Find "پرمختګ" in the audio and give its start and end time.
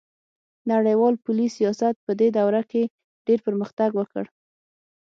3.47-3.89